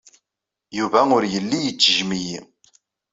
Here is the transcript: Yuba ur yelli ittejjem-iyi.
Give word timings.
Yuba 0.77 0.99
ur 1.17 1.23
yelli 1.33 1.59
ittejjem-iyi. 1.69 2.39